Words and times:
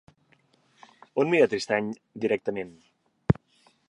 On 1.23 1.29
mira 1.33 1.49
Tristany 1.51 1.91
directament? 2.25 2.73